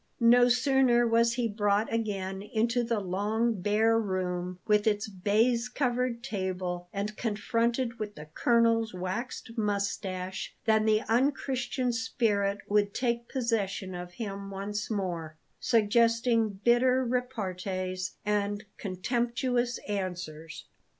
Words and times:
No 0.19 0.49
sooner 0.49 1.05
was 1.07 1.33
he 1.33 1.47
brought 1.47 1.93
again 1.93 2.41
into 2.41 2.83
the 2.83 2.99
long, 2.99 3.61
bare 3.61 3.99
room 3.99 4.57
with 4.65 4.87
its 4.87 5.07
baize 5.07 5.69
covered 5.69 6.23
table, 6.23 6.89
and 6.91 7.15
confronted 7.15 7.99
with 7.99 8.15
the 8.15 8.25
colonel's 8.33 8.95
waxed 8.95 9.55
moustache, 9.59 10.55
than 10.65 10.85
the 10.85 11.01
unchristian 11.07 11.93
spirit 11.93 12.61
would 12.67 12.95
take 12.95 13.29
possession 13.29 13.93
of 13.93 14.13
him 14.13 14.49
once 14.49 14.89
more, 14.89 15.37
suggesting 15.59 16.59
bitter 16.63 17.05
repartees 17.05 18.15
and 18.25 18.65
contemptuous 18.77 19.77
answers. 19.87 20.65